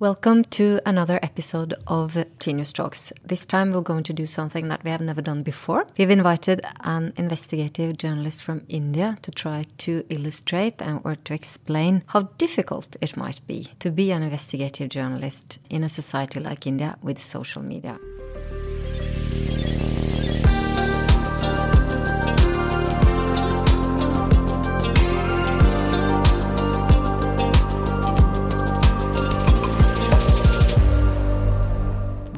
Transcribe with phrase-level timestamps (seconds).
[0.00, 3.12] Welcome to another episode of Tinius Talks.
[3.22, 5.86] This time we're going to do something that we have never done before.
[5.98, 12.02] We've invited an investigative journalist from India to try to illustrate and or to explain
[12.06, 16.96] how difficult it might be to be an investigative journalist in a society like India
[17.02, 17.98] with social media.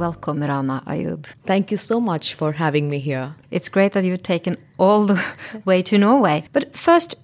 [0.03, 1.27] Welcome, Rana Ayub.
[1.47, 3.37] Thank you so much for having me here.
[3.53, 5.23] It's great that you've taken all the
[5.65, 6.43] way to Norway.
[6.53, 7.15] But first,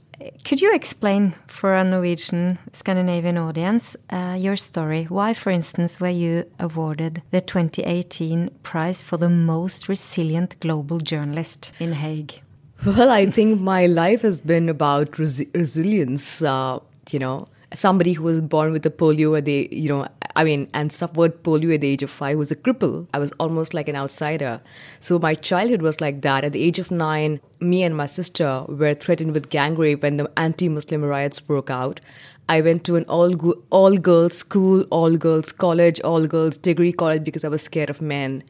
[0.45, 5.07] could you explain for a Norwegian Scandinavian audience uh, your story?
[5.09, 11.73] Why, for instance, were you awarded the 2018 prize for the most resilient global journalist
[11.81, 12.43] in Hague?
[12.87, 16.43] Well, I think my life has been about resi resilience.
[16.43, 16.79] Uh,
[17.11, 20.07] you know, somebody who was born with a polio at the, you know,
[20.39, 23.09] I mean, and suffered polio at the age of five was a cripple.
[23.13, 24.61] I was almost like an outsider.
[25.01, 26.45] So my childhood was like that.
[26.45, 30.17] At the age of nine, me and my sister were threatened with gang rape when
[30.17, 32.01] the anti-Muslim riots broke out.
[32.49, 33.35] I went to an all
[33.71, 38.01] all girls school, all girls college, all girls degree college because I was scared of
[38.01, 38.45] men.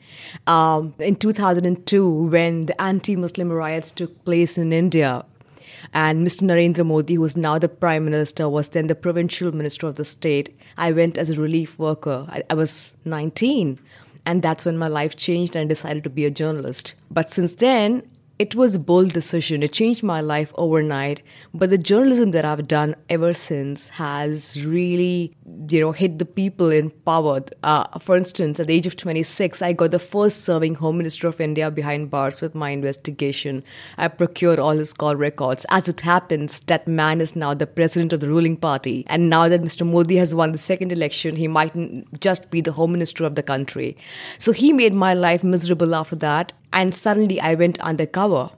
[0.46, 5.24] Um, in 2002, when the anti-Muslim riots took place in India,
[5.92, 6.42] and Mr.
[6.42, 10.04] Narendra Modi, who is now the Prime Minister, was then the provincial minister of the
[10.04, 10.58] state.
[10.76, 12.26] I went as a relief worker.
[12.28, 13.78] I, I was 19.
[14.26, 16.94] And that's when my life changed and I decided to be a journalist.
[17.10, 18.02] But since then,
[18.38, 19.64] it was a bold decision.
[19.64, 21.22] It changed my life overnight.
[21.52, 25.34] But the journalism that I've done ever since has really,
[25.68, 27.40] you know, hit the people in power.
[27.64, 31.26] Uh, for instance, at the age of 26, I got the first serving Home Minister
[31.26, 33.64] of India behind bars with my investigation.
[33.96, 35.66] I procured all his call records.
[35.70, 39.04] As it happens, that man is now the president of the ruling party.
[39.08, 39.84] And now that Mr.
[39.84, 41.74] Modi has won the second election, he might
[42.20, 43.96] just be the Home Minister of the country.
[44.38, 48.50] So he made my life miserable after that and suddenly I went undercover.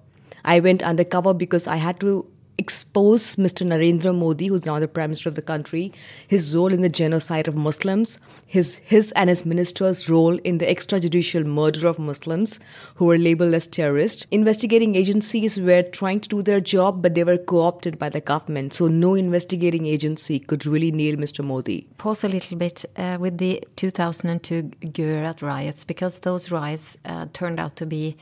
[0.45, 2.27] I went undercover because I had to
[2.59, 3.67] expose Mr.
[3.67, 5.93] Narendra Modi, who's now the Prime Minister of the country,
[6.29, 10.67] his role in the genocide of Muslims, his, his and his minister's role in the
[10.67, 12.61] extrajudicial murder of Muslims
[12.97, 14.27] who were labeled as terrorists.
[14.31, 18.21] Investigating agencies were trying to do their job, but they were co opted by the
[18.21, 18.73] government.
[18.73, 21.45] So no investigating agency could really nail Mr.
[21.45, 21.87] Modi.
[21.99, 24.63] Pause a little bit uh, with the 2002
[24.93, 28.17] Gujarat riots, because those riots uh, turned out to be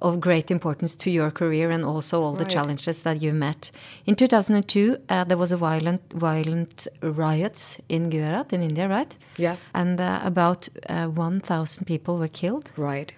[0.00, 2.50] of great importance to your career and also all the right.
[2.50, 3.70] challenges that you met.
[4.06, 9.16] In 2002, uh, there was a violent violent riots in Gujarat in India, right?
[9.36, 9.56] Yeah.
[9.74, 12.70] And uh, about uh, 1,000 people were killed.
[12.76, 13.12] Right.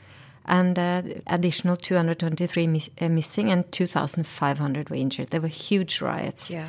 [0.44, 5.30] And uh, additional 223 miss uh, missing and 2,500 were injured.
[5.30, 6.50] There were huge riots.
[6.50, 6.68] Yeah.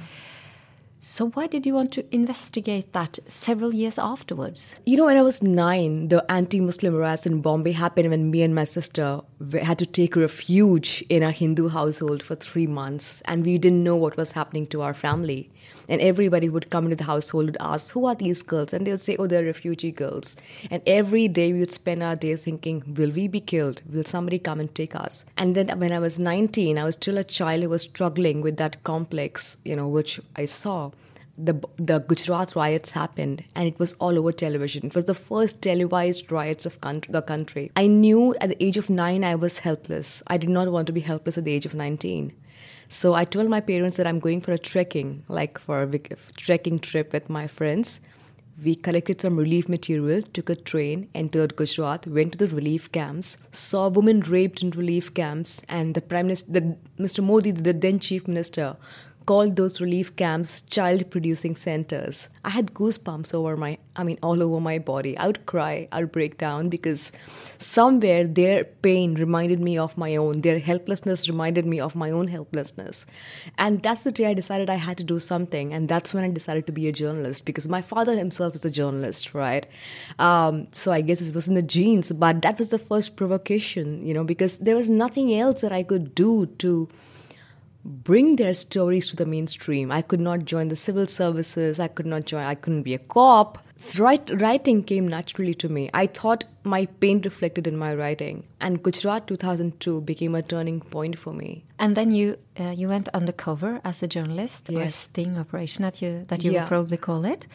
[1.05, 4.77] So, why did you want to investigate that several years afterwards?
[4.85, 8.41] You know, when I was nine, the anti Muslim riots in Bombay happened when me
[8.41, 9.19] and my sister
[9.51, 13.97] had to take refuge in a Hindu household for three months, and we didn't know
[13.97, 15.51] what was happening to our family.
[15.89, 18.73] And everybody would come into the household would ask, Who are these girls?
[18.73, 20.35] And they would say, Oh, they're refugee girls.
[20.71, 23.81] And every day we would spend our days thinking, Will we be killed?
[23.91, 25.25] Will somebody come and take us?
[25.37, 28.57] And then when I was 19, I was still a child who was struggling with
[28.57, 30.91] that complex, you know, which I saw
[31.37, 34.85] the the Gujarat riots happened, and it was all over television.
[34.85, 37.71] It was the first televised riots of country, the country.
[37.75, 40.21] I knew at the age of nine I was helpless.
[40.27, 42.33] I did not want to be helpless at the age of nineteen.
[42.89, 46.15] So I told my parents that I'm going for a trekking, like for a big
[46.37, 47.99] trekking trip with my friends.
[48.63, 53.37] We collected some relief material, took a train, entered Gujarat, went to the relief camps,
[53.49, 57.23] saw women raped in relief camps, and the Prime Minister, the, Mr.
[57.23, 58.77] Modi, the then Chief Minister,
[59.25, 62.29] called those relief camps child producing centers.
[62.43, 65.17] I had goosebumps over my, I mean, all over my body.
[65.17, 67.11] I would cry, I would break down because
[67.57, 72.27] somewhere their pain reminded me of my own, their helplessness reminded me of my own
[72.27, 73.05] helplessness.
[73.57, 75.73] And that's the day I decided I had to do something.
[75.73, 78.71] And that's when I decided to be a journalist because my father himself is a
[78.71, 79.65] journalist, right?
[80.19, 84.05] Um, so I guess it was in the genes, but that was the first provocation,
[84.05, 86.89] you know, because there was nothing else that I could do to
[87.85, 89.91] bring their stories to the mainstream.
[89.91, 91.79] I could not join the civil services.
[91.79, 92.43] I could not join.
[92.43, 93.57] I couldn't be a cop.
[93.97, 95.89] Write, writing came naturally to me.
[95.93, 101.19] I thought my pain reflected in my writing, and Gujarat 2002 became a turning point
[101.19, 101.65] for me.
[101.79, 104.79] And then you uh, you went undercover as a journalist, yes.
[104.79, 106.61] or a sting operation that you that you yeah.
[106.61, 107.47] would probably call it.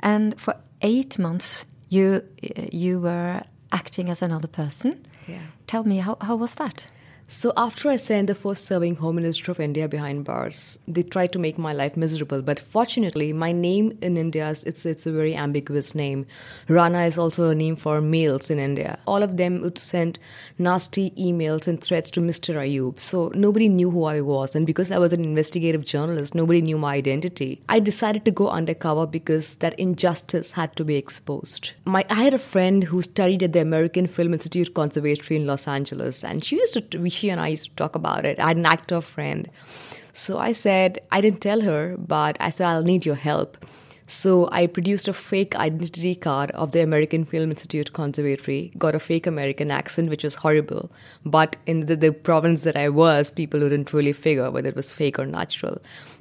[0.00, 2.22] And for eight months, you
[2.72, 5.04] you were acting as another person.
[5.26, 5.40] Yeah.
[5.66, 6.88] Tell me how how was that?
[7.26, 11.32] So after I sent the first serving Home Minister of India behind bars, they tried
[11.32, 12.42] to make my life miserable.
[12.42, 16.26] But fortunately, my name in India is it's it's a very ambiguous name.
[16.68, 18.98] Rana is also a name for males in India.
[19.06, 20.18] All of them would send
[20.58, 22.56] nasty emails and threats to Mr.
[22.56, 23.00] Ayub.
[23.00, 26.76] So nobody knew who I was, and because I was an investigative journalist, nobody knew
[26.76, 27.62] my identity.
[27.70, 31.72] I decided to go undercover because that injustice had to be exposed.
[31.86, 35.66] My I had a friend who studied at the American Film Institute Conservatory in Los
[35.66, 38.38] Angeles, and she used to she and I used to talk about it.
[38.38, 39.48] I had an actor friend.
[40.12, 43.64] So I said, I didn't tell her, but I said, I'll need your help.
[44.06, 48.98] So I produced a fake identity card of the American Film Institute Conservatory, got a
[48.98, 50.92] fake American accent, which was horrible.
[51.24, 54.92] But in the, the, province that I was, people wouldn't really figure whether it was
[54.92, 55.78] fake or natural.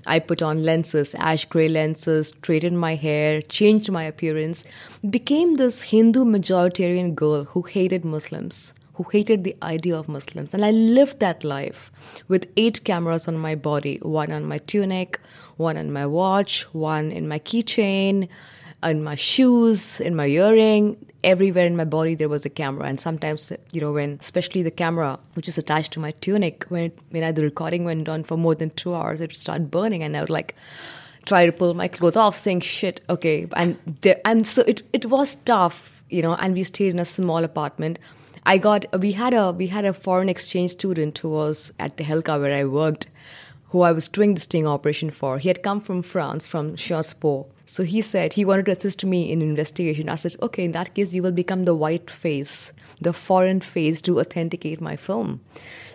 [0.08, 4.64] I put on lenses, ash gray lenses, straightened my hair, changed my appearance,
[5.10, 10.54] became this Hindu majoritarian girl who hated Muslims who hated the idea of Muslims.
[10.54, 11.92] And I lived that life
[12.28, 15.20] with eight cameras on my body one on my tunic,
[15.58, 18.28] one on my watch, one in my keychain,
[18.84, 20.98] in my shoes, in my earring.
[21.24, 24.70] Everywhere in my body there was a camera, and sometimes, you know, when especially the
[24.70, 28.56] camera which is attached to my tunic, when when the recording went on for more
[28.56, 30.54] than two hours, it would start burning, and I would like
[31.26, 35.06] try to pull my clothes off, saying shit, okay, and there, and so it it
[35.06, 38.00] was tough, you know, and we stayed in a small apartment
[38.46, 42.40] I got we had a we had a foreign exchange student who was at Tehelka
[42.40, 43.10] where I worked,
[43.70, 45.40] who I was doing the sting operation for.
[45.40, 47.48] He had come from France, from Sciences Po.
[47.66, 50.10] So he said he wanted to assist me in investigation.
[50.10, 54.02] I said, okay, in that case, you will become the white face, the foreign face
[54.04, 55.40] to authenticate my film.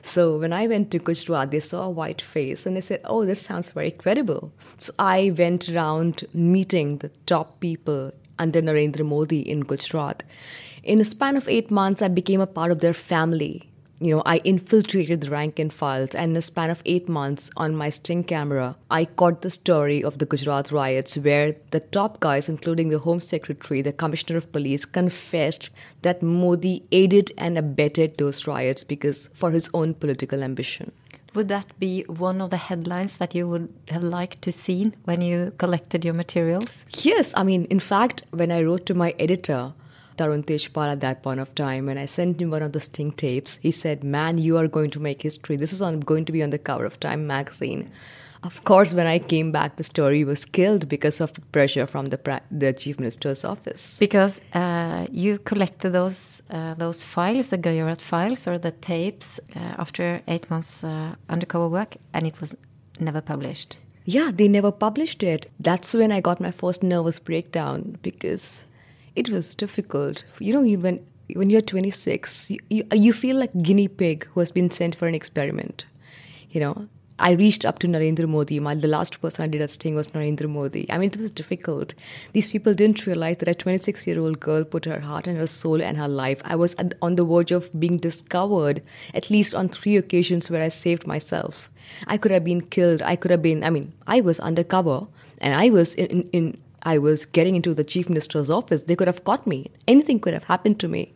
[0.00, 3.26] So when I went to Gujarat, they saw a white face and they said, oh,
[3.26, 4.50] this sounds very credible.
[4.78, 10.22] So I went around meeting the top people under Narendra Modi in Gujarat
[10.88, 13.68] in a span of eight months, I became a part of their family.
[14.00, 17.50] You know, I infiltrated the rank and files, and in a span of eight months
[17.58, 22.20] on my Sting camera, I caught the story of the Gujarat riots where the top
[22.20, 25.68] guys, including the Home Secretary, the Commissioner of Police, confessed
[26.02, 30.92] that Modi aided and abetted those riots because for his own political ambition.
[31.34, 35.20] Would that be one of the headlines that you would have liked to see when
[35.20, 36.86] you collected your materials?
[37.02, 39.74] Yes, I mean, in fact, when I wrote to my editor,
[40.18, 41.88] Tarun Tejpal at that point of time.
[41.88, 44.90] and I sent him one of the Sting tapes, he said, Man, you are going
[44.90, 45.56] to make history.
[45.56, 47.90] This is on, going to be on the cover of Time magazine.
[48.42, 52.40] Of course, when I came back, the story was killed because of pressure from the
[52.52, 53.98] the chief minister's office.
[53.98, 59.74] Because uh, you collected those uh, those files, the Gujarat files or the tapes, uh,
[59.78, 62.54] after eight months uh, undercover work, and it was
[63.00, 63.76] never published.
[64.04, 65.50] Yeah, they never published it.
[65.58, 68.64] That's when I got my first nervous breakdown because
[69.18, 70.24] it was difficult.
[70.38, 71.04] You know, even
[71.34, 75.08] when you're 26, you, you, you feel like guinea pig who has been sent for
[75.08, 75.84] an experiment.
[76.50, 76.88] You know,
[77.18, 78.60] I reached up to Narendra Modi.
[78.60, 80.86] My, the last person I did a sting was Narendra Modi.
[80.88, 81.94] I mean, it was difficult.
[82.32, 85.48] These people didn't realize that a 26 year old girl put her heart and her
[85.48, 86.40] soul and her life.
[86.44, 88.82] I was on the verge of being discovered
[89.14, 91.70] at least on three occasions where I saved myself.
[92.06, 93.02] I could have been killed.
[93.02, 95.08] I could have been, I mean, I was undercover
[95.40, 96.58] and I was in, in, in
[96.94, 99.70] I was getting into the chief minister's office, they could have caught me.
[99.86, 101.14] Anything could have happened to me.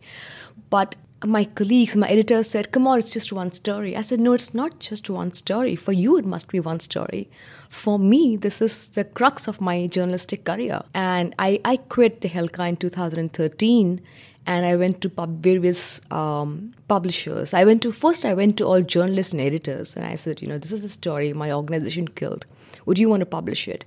[0.69, 3.95] But my colleagues, my editors said, Come on, it's just one story.
[3.95, 5.75] I said, No, it's not just one story.
[5.75, 7.29] For you, it must be one story.
[7.69, 10.81] For me, this is the crux of my journalistic career.
[10.93, 14.01] And I, I quit Tehelka in 2013
[14.45, 17.53] and I went to pub- various um, publishers.
[17.53, 18.25] I went to first.
[18.25, 20.89] I went to all journalists and editors, and I said, you know, this is the
[20.89, 22.45] story my organization killed.
[22.85, 23.85] Would you want to publish it?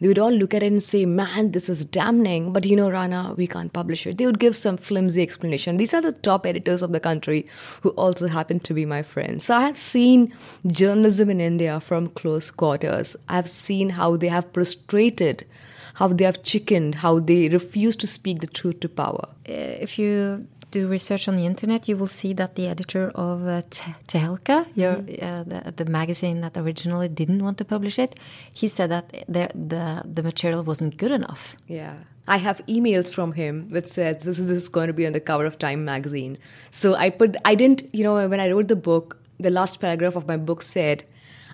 [0.00, 2.90] They would all look at it and say, Man, this is damning, but you know,
[2.90, 4.18] Rana, we can't publish it.
[4.18, 5.76] They would give some flimsy explanation.
[5.76, 7.46] These are the top editors of the country
[7.82, 9.44] who also happen to be my friends.
[9.44, 10.32] So I have seen
[10.66, 13.16] journalism in India from close quarters.
[13.28, 15.46] I have seen how they have prostrated,
[15.94, 19.28] how they have chickened, how they refuse to speak the truth to power.
[19.44, 23.62] If you do research on the internet, you will see that the editor of uh,
[24.10, 25.22] Tehelka, your, mm.
[25.28, 28.12] uh, the, the, magazine that originally didn't want to publish it,
[28.60, 29.06] he said that
[29.36, 29.84] the, the,
[30.16, 31.42] the material wasn't good enough.
[31.80, 31.94] Yeah.
[32.28, 35.12] I have emails from him which says this is, this is going to be on
[35.18, 36.38] the cover of Time magazine.
[36.70, 39.06] So I put, I didn't, you know, when I wrote the book,
[39.38, 41.04] the last paragraph of my book said,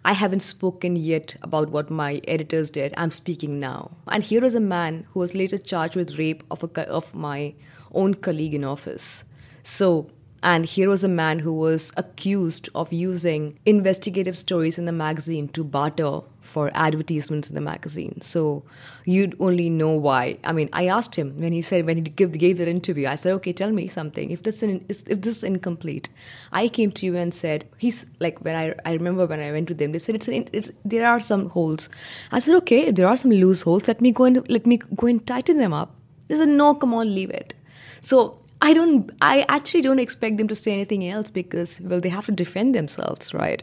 [0.05, 2.93] I haven't spoken yet about what my editors did.
[2.97, 3.93] I'm speaking now.
[4.09, 7.55] And here is a man who was later charged with rape of, a, of my
[7.93, 9.23] own colleague in office.
[9.63, 10.11] So,
[10.43, 15.47] and here was a man who was accused of using investigative stories in the magazine
[15.51, 18.21] to barter for advertisements in the magazine.
[18.21, 18.65] So
[19.05, 20.39] you'd only know why.
[20.45, 23.07] I mean, I asked him when he said when he gave, gave that interview.
[23.09, 24.31] I said, "Okay, tell me something.
[24.31, 26.11] If this in, if this is incomplete,
[26.53, 29.69] I came to you and said he's like when I I remember when I went
[29.69, 31.89] to them, they said it's an, it's there are some holes.
[32.33, 33.89] I said, okay, if there are some loose holes.
[33.89, 35.95] Let me go and let me go and tighten them up.
[36.29, 37.55] They said, no, come on, leave it.
[38.01, 39.11] So I don't.
[39.21, 42.77] I actually don't expect them to say anything else because well, they have to defend
[42.77, 43.61] themselves, right?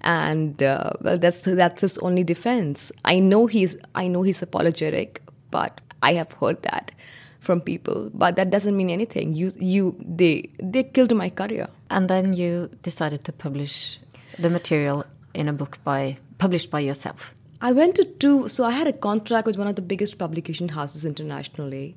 [0.00, 2.90] And uh, well, that's that's his only defense.
[3.04, 3.76] I know he's.
[3.94, 5.22] I know he's apologetic,
[5.52, 6.90] but I have heard that
[7.38, 8.10] from people.
[8.12, 9.32] But that doesn't mean anything.
[9.32, 11.68] You you they they killed my career.
[11.88, 14.00] And then you decided to publish
[14.40, 17.32] the material in a book by published by yourself.
[17.60, 18.48] I went to two.
[18.48, 21.94] So I had a contract with one of the biggest publication houses internationally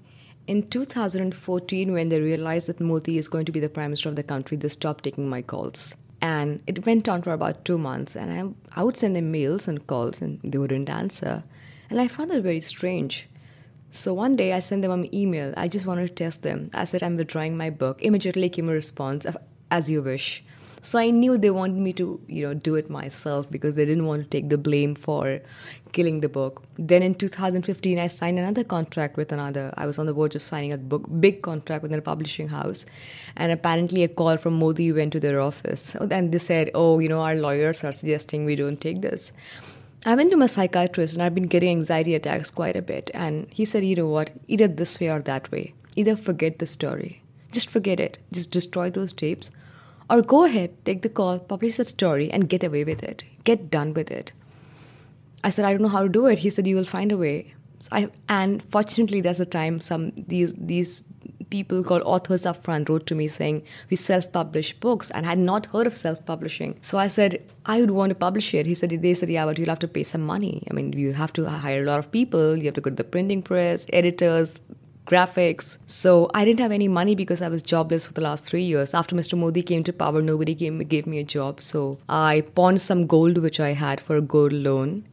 [0.47, 4.15] in 2014, when they realized that Modi is going to be the prime minister of
[4.15, 5.95] the country, they stopped taking my calls.
[6.21, 8.15] And it went on for about two months.
[8.15, 11.43] And I, I would send them mails and calls, and they wouldn't answer.
[11.89, 13.27] And I found that very strange.
[13.89, 15.53] So one day I sent them an email.
[15.57, 16.69] I just wanted to test them.
[16.73, 18.01] I said, I'm withdrawing my book.
[18.01, 19.37] Immediately came a response, of,
[19.71, 20.43] as you wish.
[20.85, 24.05] So I knew they wanted me to, you know, do it myself because they didn't
[24.05, 25.41] want to take the blame for
[25.93, 26.61] killing the book.
[26.77, 29.73] Then in 2015, I signed another contract with another.
[29.77, 32.85] I was on the verge of signing a book, big contract with a publishing house,
[33.35, 37.09] and apparently a call from Modi went to their office, and they said, "Oh, you
[37.09, 39.33] know, our lawyers are suggesting we don't take this."
[40.05, 43.09] I went to my psychiatrist and I've been getting anxiety attacks quite a bit.
[43.15, 45.73] And he said, you know what, either this way or that way.
[45.95, 47.23] Either forget the story.
[47.51, 48.19] Just forget it.
[48.31, 49.49] Just destroy those tapes
[50.09, 53.23] or go ahead, take the call, publish the story, and get away with it.
[53.43, 54.31] Get done with it.
[55.43, 56.39] I said, I don't know how to do it.
[56.39, 57.53] He said, You will find a way.
[57.79, 61.03] So I, and fortunately, there's a time some these these
[61.49, 65.67] people called authors up front wrote to me saying we self-publish books and had not
[65.67, 66.77] heard of self-publishing.
[66.81, 68.65] So I said I would want to publish it.
[68.65, 70.63] He said they said yeah, but you'll have to pay some money.
[70.69, 72.55] I mean, you have to hire a lot of people.
[72.55, 74.59] You have to go to the printing press, editors,
[75.05, 75.77] graphics.
[75.85, 78.93] So I didn't have any money because I was jobless for the last three years.
[78.93, 79.37] After Mr.
[79.37, 81.61] Modi came to power, nobody gave me a job.
[81.61, 85.05] So I pawned some gold which I had for a gold loan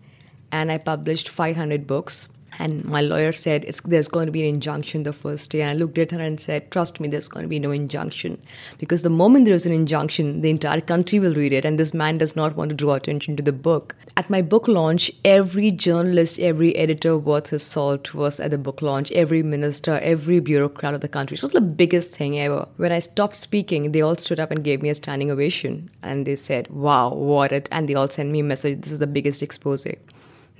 [0.51, 2.29] and I published 500 books.
[2.59, 5.63] And my lawyer said, There's going to be an injunction the first day.
[5.63, 8.41] And I looked at her and said, Trust me, there's going to be no injunction.
[8.79, 11.65] Because the moment there's an injunction, the entire country will read it.
[11.65, 13.97] And this man does not want to draw attention to the book.
[14.17, 18.83] At my book launch, every journalist, every editor worth his salt was at the book
[18.83, 19.11] launch.
[19.13, 21.37] Every minister, every bureaucrat of the country.
[21.37, 22.69] It was the biggest thing ever.
[22.77, 25.91] When I stopped speaking, they all stood up and gave me a standing ovation.
[26.03, 27.69] And they said, Wow, what it.
[27.73, 29.87] And they all sent me a message this is the biggest expose.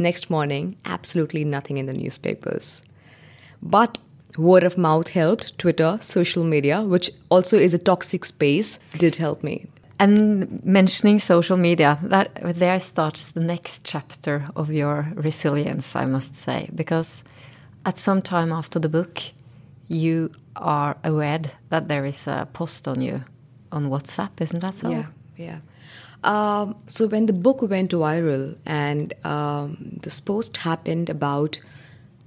[0.03, 2.83] Next morning, absolutely nothing in the newspapers.
[3.63, 3.99] But
[4.37, 9.43] word of mouth helped, Twitter, social media, which also is a toxic space, did help
[9.43, 9.67] me.
[10.01, 16.37] And mentioning social media, that there starts the next chapter of your resilience, I must
[16.37, 17.23] say, because
[17.87, 19.21] at some time after the book,
[19.87, 23.23] you are aware that there is a post on you
[23.71, 24.91] on WhatsApp, isn't that so?
[24.91, 25.07] Yeah,
[25.37, 25.59] yeah.
[26.25, 31.59] Um, so when the book went viral, and um, this post happened about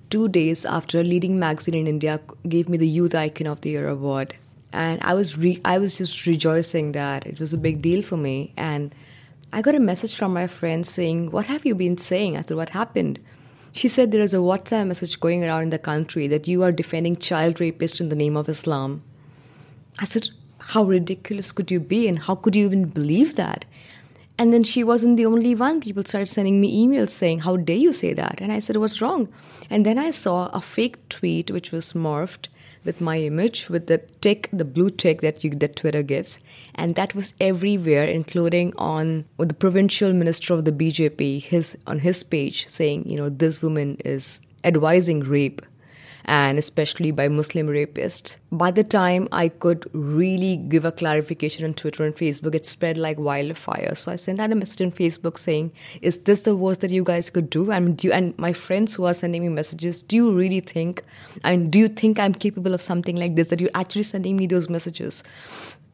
[0.09, 3.69] two days after a leading magazine in India gave me the Youth Icon of the
[3.69, 4.35] Year award,
[4.73, 8.17] and I was re- I was just rejoicing that it was a big deal for
[8.17, 8.93] me, and
[9.53, 12.57] I got a message from my friend saying, "What have you been saying?" I said,
[12.57, 13.19] "What happened?"
[13.71, 16.71] She said there is a WhatsApp message going around in the country that you are
[16.71, 19.03] defending child rapists in the name of Islam.
[19.99, 20.29] I said,
[20.69, 23.65] how ridiculous could you be and how could you even believe that?
[24.37, 25.79] And then she wasn't the only one.
[25.79, 28.41] People started sending me emails saying how dare you say that?
[28.41, 29.29] And i said what's wrong?
[29.69, 32.47] And then i saw a fake tweet which was morphed
[32.83, 36.39] with my image with the tick the blue tick that you that twitter gives.
[36.73, 42.23] And that was everywhere including on the provincial minister of the bjp his on his
[42.23, 45.61] page saying you know this woman is advising rape
[46.25, 48.37] and especially by Muslim rapists.
[48.51, 52.97] By the time I could really give a clarification on Twitter and Facebook, it spread
[52.97, 53.95] like wildfire.
[53.95, 57.03] So I sent out a message on Facebook saying, "Is this the worst that you
[57.03, 60.15] guys could do?" And do you, and my friends who are sending me messages, do
[60.15, 61.03] you really think?
[61.43, 63.47] And do you think I'm capable of something like this?
[63.47, 65.23] That you're actually sending me those messages?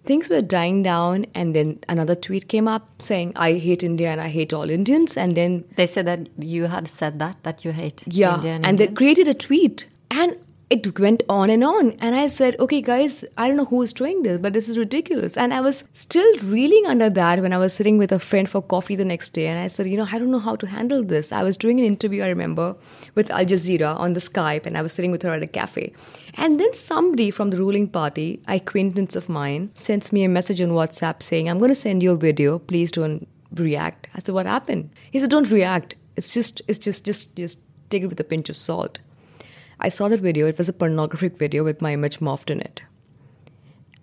[0.03, 4.19] things were dying down and then another tweet came up saying i hate india and
[4.19, 7.71] i hate all indians and then they said that you had said that that you
[7.71, 10.35] hate yeah india and, and they created a tweet and
[10.69, 11.91] it went on and on.
[11.99, 14.77] And I said, okay, guys, I don't know who is doing this, but this is
[14.77, 15.35] ridiculous.
[15.35, 18.61] And I was still reeling under that when I was sitting with a friend for
[18.61, 19.47] coffee the next day.
[19.47, 21.33] And I said, you know, I don't know how to handle this.
[21.33, 22.77] I was doing an interview, I remember,
[23.15, 25.93] with Al Jazeera on the Skype, and I was sitting with her at a cafe.
[26.35, 30.69] And then somebody from the ruling party, acquaintance of mine, sends me a message on
[30.69, 32.59] WhatsApp saying, I'm going to send you a video.
[32.59, 34.07] Please don't react.
[34.15, 34.89] I said, what happened?
[35.11, 38.49] He said, don't react It's just, it's just, just, just take it with a pinch
[38.49, 38.99] of salt.
[39.81, 40.47] I saw that video.
[40.47, 42.81] It was a pornographic video with my image morphed in it.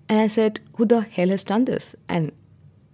[0.08, 1.94] And I said, Who the hell has done this?
[2.08, 2.32] And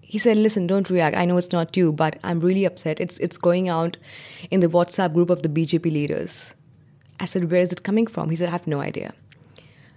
[0.03, 1.17] he said, Listen, don't react.
[1.17, 3.00] I know it's not you, but I'm really upset.
[3.00, 3.97] It's, it's going out
[4.50, 6.55] in the WhatsApp group of the BJP leaders.
[7.19, 8.29] I said, Where is it coming from?
[8.29, 9.14] He said, I have no idea.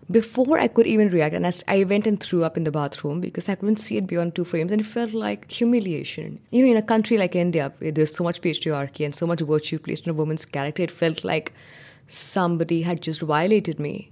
[0.10, 3.20] Before I could even react, and I I went and threw up in the bathroom
[3.20, 6.40] because I couldn't see it beyond two frames, and it felt like humiliation.
[6.50, 9.42] You know, in a country like India, where there's so much patriarchy and so much
[9.42, 11.52] virtue placed on a woman's character, it felt like
[12.08, 14.12] somebody had just violated me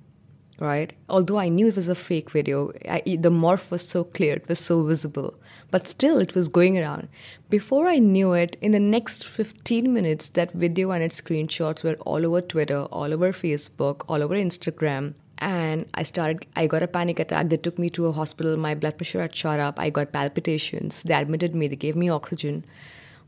[0.59, 0.93] right?
[1.09, 4.47] Although I knew it was a fake video, I, the morph was so clear, it
[4.47, 5.35] was so visible,
[5.71, 7.07] but still it was going around.
[7.49, 11.95] Before I knew it, in the next 15 minutes, that video and its screenshots were
[12.05, 15.13] all over Twitter, all over Facebook, all over Instagram.
[15.37, 17.49] And I started, I got a panic attack.
[17.49, 18.55] They took me to a hospital.
[18.55, 19.77] My blood pressure had shot up.
[19.77, 21.03] I got palpitations.
[21.03, 21.67] They admitted me.
[21.67, 22.65] They gave me oxygen.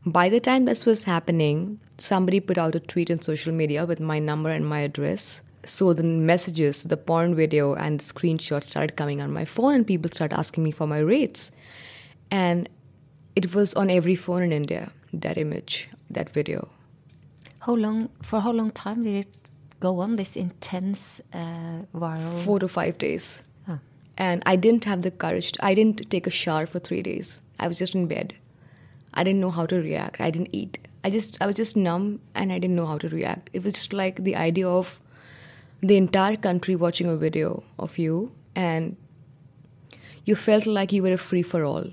[0.08, 4.00] By the time this was happening, somebody put out a tweet on social media with
[4.00, 8.96] my number and my address so the messages, the porn video, and the screenshots started
[8.96, 11.52] coming on my phone, and people started asking me for my rates.
[12.30, 12.70] And
[13.36, 16.68] it was on every phone in India, that image, that video.
[17.60, 19.34] How long, for how long time did it
[19.78, 22.38] go on, this intense uh, viral?
[22.38, 23.42] Four to five days.
[23.68, 23.78] Oh.
[24.16, 27.42] And I didn't have the courage, to, I didn't take a shower for three days.
[27.58, 28.34] I was just in bed.
[29.14, 30.20] I didn't know how to react.
[30.20, 30.78] I didn't eat.
[31.04, 33.50] I just I was just numb and I didn't know how to react.
[33.52, 34.98] It was just like the idea of
[35.80, 38.96] the entire country watching a video of you and
[40.24, 41.84] you felt like you were a free for all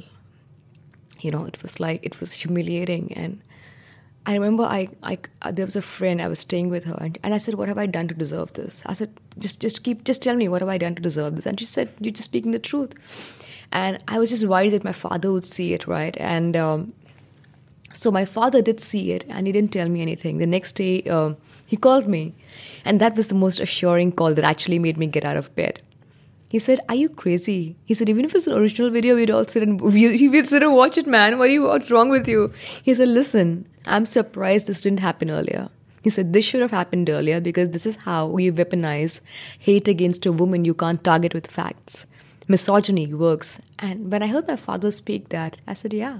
[1.19, 3.41] you know it was like it was humiliating and
[4.25, 5.17] i remember I, I
[5.51, 7.77] there was a friend i was staying with her and, and i said what have
[7.77, 10.69] i done to deserve this i said just just keep just tell me what have
[10.69, 14.17] i done to deserve this and she said you're just speaking the truth and i
[14.17, 16.93] was just worried that my father would see it right and um,
[17.95, 21.03] so my father did see it and he didn't tell me anything the next day
[21.03, 21.33] uh,
[21.65, 22.35] he called me,
[22.83, 25.81] and that was the most assuring call that actually made me get out of bed.
[26.47, 27.75] He said, Are you crazy?
[27.85, 30.61] He said, Even if it's an original video, we'd all sit and we would sit
[30.61, 31.39] and watch it, man.
[31.39, 32.53] What are you what's wrong with you?
[32.83, 35.69] He said, Listen, I'm surprised this didn't happen earlier.
[36.03, 39.21] He said, This should have happened earlier because this is how we weaponize
[39.57, 42.05] hate against a woman you can't target with facts.
[42.47, 43.59] Misogyny works.
[43.79, 46.19] And when I heard my father speak that, I said, Yeah.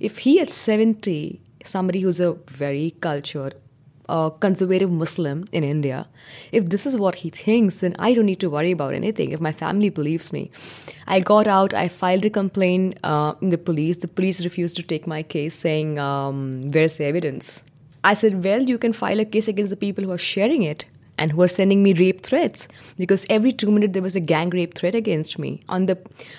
[0.00, 3.54] If he at 70, somebody who's a very cultured,
[4.08, 6.08] a conservative Muslim in India,
[6.52, 9.30] if this is what he thinks, then I don't need to worry about anything.
[9.30, 10.50] If my family believes me,
[11.06, 13.98] I got out, I filed a complaint uh, in the police.
[13.98, 17.62] The police refused to take my case, saying, um, Where's the evidence?
[18.02, 20.84] I said, Well, you can file a case against the people who are sharing it
[21.20, 24.50] and who are sending me rape threats because every two minutes there was a gang
[24.58, 25.96] rape threat against me on the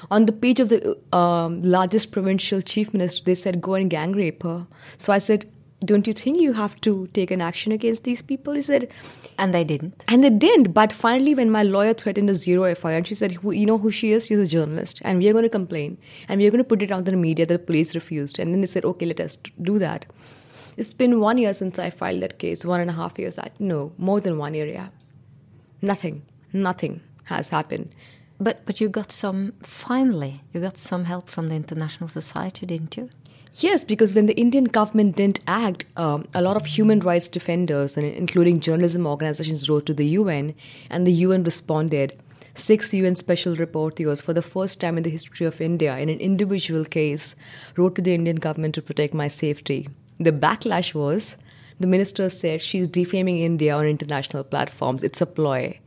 [0.10, 4.12] on the page of the um, largest provincial chief minister they said go and gang
[4.22, 4.60] rape her
[4.98, 5.50] so i said
[5.84, 8.54] don't you think you have to take an action against these people?
[8.54, 8.92] He said,
[9.38, 10.04] and they didn't.
[10.08, 10.74] And they didn't.
[10.74, 13.90] But finally, when my lawyer threatened a zero FIR, and she said, you know who
[13.90, 14.28] she is?
[14.28, 16.84] She's a journalist, and we are going to complain, and we are going to put
[16.84, 17.48] it out in the media.
[17.48, 20.06] that The police refused, and then they said, okay, let us do that.
[20.82, 22.66] It's been one year since I filed that case.
[22.66, 23.40] One and a half years.
[23.60, 24.66] No, more than one year.
[24.66, 24.88] Yeah,
[25.80, 27.94] nothing, nothing has happened.
[28.40, 30.42] But but you got some finally.
[30.52, 33.12] You got some help from the international society, didn't you?
[33.58, 37.96] Yes, because when the Indian government didn't act, um, a lot of human rights defenders,
[37.96, 40.56] and including journalism organizations, wrote to the UN,
[40.90, 42.20] and the UN responded.
[42.56, 46.20] Six UN special rapporteurs, for the first time in the history of India, in an
[46.20, 47.36] individual case,
[47.78, 49.88] wrote to the Indian government to protect my safety.
[50.22, 51.38] The backlash was
[51.80, 55.02] the minister said she's defaming India on international platforms.
[55.02, 55.80] It's a ploy.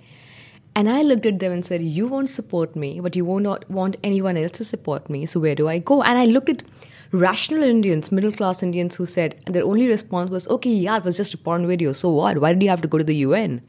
[0.74, 3.96] And I looked at them and said, You won't support me, but you won't want
[4.02, 5.24] anyone else to support me.
[5.24, 6.02] So where do I go?
[6.02, 6.64] And I looked at
[7.12, 11.04] rational Indians, middle class Indians who said, and their only response was, okay, yeah, it
[11.04, 12.38] was just a porn video, so what?
[12.38, 13.62] Why did you have to go to the UN?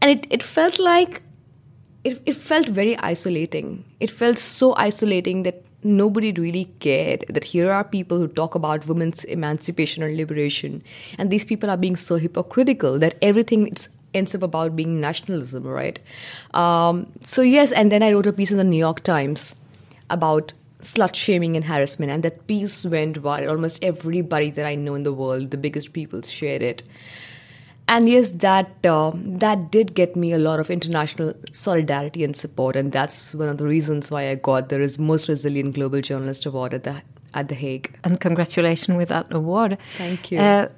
[0.00, 1.20] And it, it felt like,
[2.02, 3.84] it, it felt very isolating.
[4.00, 8.86] It felt so isolating that nobody really cared that here are people who talk about
[8.86, 10.82] women's emancipation and liberation,
[11.18, 13.72] and these people are being so hypocritical that everything
[14.14, 15.98] ends up about being nationalism, right?
[16.54, 19.56] Um, so, yes, and then I wrote a piece in the New York Times
[20.10, 23.50] about slut shaming and harassment, and that piece went viral.
[23.50, 26.82] Almost everybody that I know in the world, the biggest people, shared it.
[27.92, 32.74] And yes, that uh, that did get me a lot of international solidarity and support,
[32.74, 36.72] and that's one of the reasons why I got the most resilient global journalist award
[36.72, 37.02] at the
[37.34, 37.94] at the Hague.
[38.02, 39.76] And congratulations with that award.
[39.98, 40.38] Thank you.
[40.38, 40.68] Uh,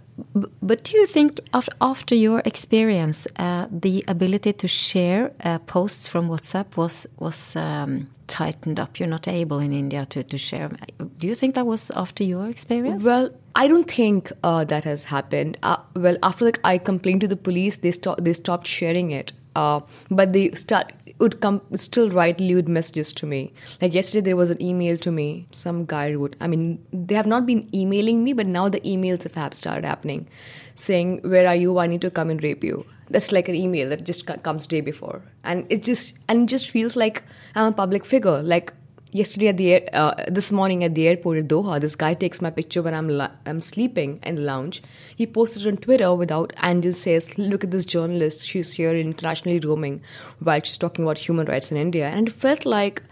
[0.62, 1.40] but do you think
[1.81, 8.09] after, your experience, uh, the ability to share uh, posts from WhatsApp was was um,
[8.27, 8.98] tightened up?
[8.98, 10.70] You're not able in India to, to share.
[11.18, 13.05] Do you think that was after your experience?
[13.05, 15.59] Well, I don't think uh, that has happened.
[15.62, 19.33] Uh, well, after like, I complained to the police, they stopped they stopped sharing it.
[19.55, 23.53] Uh, but they start would come still write lewd messages to me.
[23.81, 25.47] Like yesterday, there was an email to me.
[25.53, 26.37] Some guy wrote.
[26.40, 30.27] I mean, they have not been emailing me, but now the emails have started happening,
[30.75, 31.79] saying, "Where are you?
[31.79, 34.81] I need to come and rape you." That's like an email that just comes day
[34.81, 37.23] before, and it just and it just feels like
[37.55, 38.43] I'm a public figure.
[38.43, 38.73] Like
[39.14, 42.42] yesterday at the air, uh, this morning at the airport at Doha, this guy takes
[42.42, 43.09] my picture when I'm
[43.46, 44.83] I'm sleeping in the lounge.
[45.16, 48.46] He posted it on Twitter without and just says, "Look at this journalist.
[48.46, 50.00] She's here internationally roaming
[50.40, 53.03] while she's talking about human rights in India." And it felt like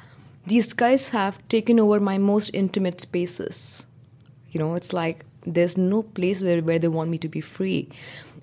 [0.54, 3.86] these guys have taken over my most intimate spaces.
[4.50, 7.88] You know, it's like there's no place where, where they want me to be free.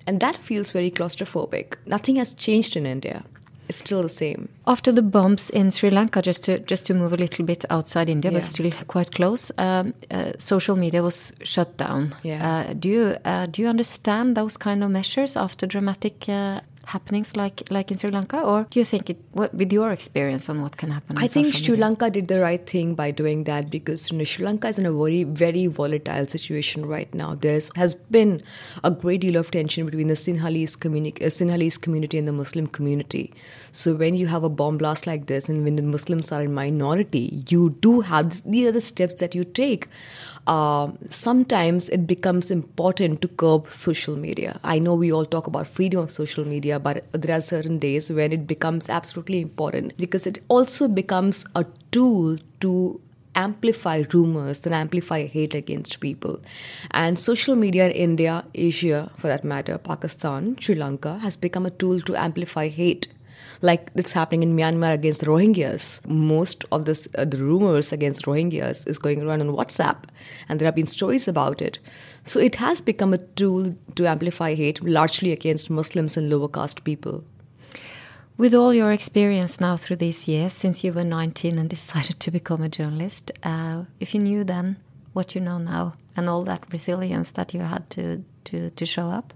[0.06, 1.76] And that feels very claustrophobic.
[1.86, 3.22] Nothing has changed in India
[3.70, 4.48] it's still the same.
[4.66, 8.08] After the bombs in Sri Lanka, just to just to move a little bit outside
[8.08, 8.38] India, yeah.
[8.38, 12.14] but still quite close, um, uh, social media was shut down.
[12.22, 12.40] Yeah.
[12.48, 16.60] Uh, do you uh, do you understand those kind of measures after dramatic uh,
[16.94, 20.48] happenings like like in Sri Lanka, or do you think it, what, with your experience
[20.48, 21.18] on what can happen?
[21.18, 24.44] I think Sri Lanka did the right thing by doing that because you know, Sri
[24.44, 27.34] Lanka is in a very very volatile situation right now.
[27.34, 28.42] There has been
[28.84, 32.66] a great deal of tension between the Sinhalese, communi- uh, Sinhalese community and the Muslim
[32.66, 33.32] community.
[33.72, 36.54] So when you have a bomb blast like this, and when the Muslims are in
[36.54, 39.86] minority, you do have this, these are the steps that you take.
[40.46, 44.58] Uh, sometimes it becomes important to curb social media.
[44.64, 48.10] I know we all talk about freedom of social media, but there are certain days
[48.10, 53.00] when it becomes absolutely important because it also becomes a tool to
[53.34, 56.40] amplify rumors and amplify hate against people.
[56.90, 61.70] And social media in India, Asia for that matter, Pakistan, Sri Lanka has become a
[61.70, 63.08] tool to amplify hate
[63.62, 66.06] like it's happening in Myanmar against the Rohingyas.
[66.06, 70.04] Most of this, uh, the rumors against Rohingyas is going around on WhatsApp,
[70.48, 71.78] and there have been stories about it.
[72.24, 76.84] So it has become a tool to amplify hate, largely against Muslims and lower caste
[76.84, 77.24] people.
[78.36, 82.30] With all your experience now through these years, since you were 19 and decided to
[82.30, 84.76] become a journalist, uh, if you knew then
[85.12, 89.08] what you know now and all that resilience that you had to, to, to show
[89.08, 89.34] up,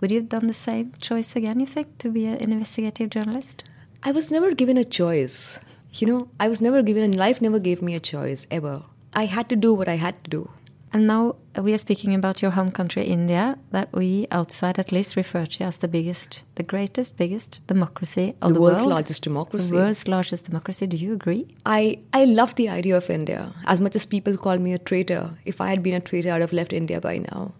[0.00, 3.64] would you have done the same choice again, you think, to be an investigative journalist?
[4.02, 5.60] I was never given a choice.
[5.92, 8.82] You know, I was never given, and life never gave me a choice, ever.
[9.12, 10.50] I had to do what I had to do.
[10.92, 15.14] And now we are speaking about your home country, India, that we outside at least
[15.14, 18.90] refer to as the biggest, the greatest, biggest democracy of the, the world's world.
[18.90, 19.70] largest democracy.
[19.70, 20.88] The world's largest democracy.
[20.88, 21.46] Do you agree?
[21.64, 23.52] I, I love the idea of India.
[23.66, 26.40] As much as people call me a traitor, if I had been a traitor, I'd
[26.40, 27.54] have left India by now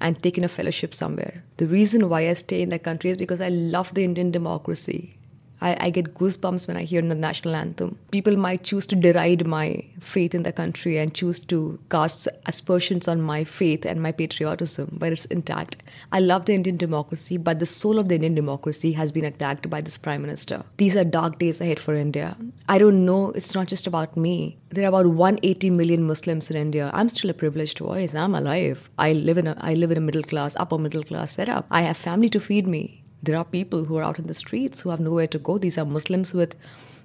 [0.00, 1.44] and taken a fellowship somewhere.
[1.56, 5.14] The reason why I stay in that country is because I love the Indian democracy.
[5.60, 7.98] I, I, get goosebumps when I hear the national anthem.
[8.10, 13.08] People might choose to deride my faith in the country and choose to cast aspersions
[13.08, 15.82] on my faith and my patriotism, but it's intact.
[16.12, 19.70] I love the Indian democracy, but the soul of the Indian democracy has been attacked
[19.70, 20.64] by this prime minister.
[20.76, 22.36] These are dark days ahead for India.
[22.68, 24.58] I don't know, it's not just about me.
[24.70, 26.90] There are about 180 million Muslims in India.
[26.92, 28.12] I'm still a privileged voice.
[28.12, 28.90] I'm alive.
[28.98, 31.66] I live in a I live in a middle class, upper middle class setup.
[31.70, 34.80] I have family to feed me there are people who are out in the streets
[34.80, 35.58] who have nowhere to go.
[35.58, 36.56] These are Muslims with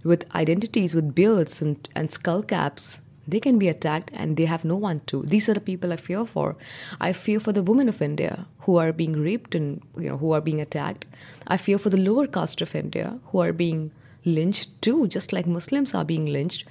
[0.04, 3.02] with identities, with beards and, and skull caps.
[3.28, 5.24] They can be attacked and they have no one to.
[5.24, 6.56] These are the people I fear for.
[7.00, 10.32] I fear for the women of India who are being raped and you know who
[10.32, 11.06] are being attacked.
[11.48, 13.92] I fear for the lower caste of India who are being
[14.26, 16.66] lynched too, just like Muslims are being lynched.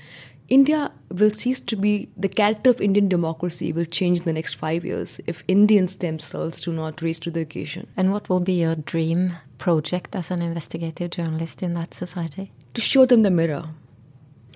[0.49, 4.55] India will cease to be the character of Indian democracy will change in the next
[4.55, 7.87] five years if Indians themselves do not raise to the occasion.
[7.99, 12.51] And what will be your dream project as an investigative journalist in that society?
[12.73, 13.65] To show them the mirror.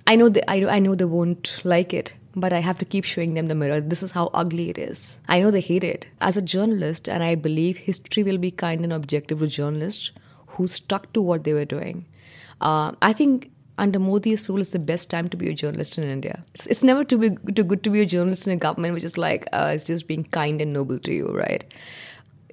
[0.07, 3.03] I know they, I, I know they won't like it, but I have to keep
[3.03, 3.79] showing them the mirror.
[3.79, 5.21] This is how ugly it is.
[5.27, 6.07] I know they hate it.
[6.21, 10.11] As a journalist, and I believe history will be kind and objective to journalists
[10.47, 12.05] who stuck to what they were doing.
[12.61, 16.03] Uh, I think under Modi's rule, it's the best time to be a journalist in
[16.03, 16.43] India.
[16.53, 19.03] It's, it's never too, big, too good to be a journalist in a government which
[19.03, 21.63] is like, uh, it's just being kind and noble to you, right?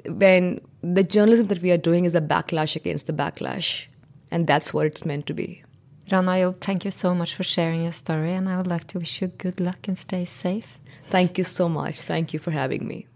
[0.07, 3.87] When the journalism that we are doing is a backlash against the backlash,
[4.31, 5.63] and that's what it's meant to be.
[6.11, 9.21] Rana thank you so much for sharing your story, and I would like to wish
[9.21, 10.79] you good luck and stay safe.
[11.11, 12.01] Thank you so much.
[12.01, 13.07] Thank you for having me.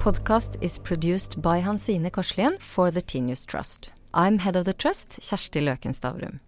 [0.00, 3.92] Podcast is produced by Hansine Korslien for the Tinius Trust.
[4.14, 6.38] I'm head of the trust, Kjersti Løken Stavrum.